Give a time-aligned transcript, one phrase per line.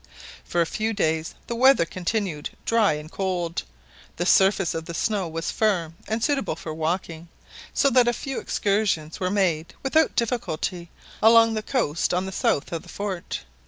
[0.43, 3.61] For a few days the weather continued dry and cold,
[4.15, 7.27] the surface of the snow was firm and suitable for walking,
[7.71, 10.89] so that a few excursions were made without difficulty
[11.21, 13.41] along the coast on the south of the fort.